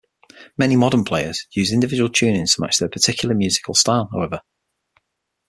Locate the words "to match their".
2.55-2.89